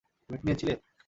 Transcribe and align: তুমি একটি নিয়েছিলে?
তুমি 0.19 0.35
একটি 0.35 0.45
নিয়েছিলে? 0.47 0.73